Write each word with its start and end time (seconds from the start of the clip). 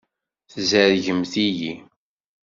Tzerrgemt-iyi. 0.51 1.73